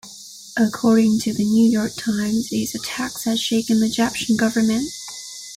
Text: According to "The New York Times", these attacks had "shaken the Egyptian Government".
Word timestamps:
According 0.57 1.19
to 1.19 1.31
"The 1.31 1.45
New 1.45 1.69
York 1.69 1.91
Times", 1.95 2.49
these 2.49 2.73
attacks 2.73 3.25
had 3.25 3.37
"shaken 3.37 3.81
the 3.81 3.85
Egyptian 3.85 4.35
Government". 4.35 4.89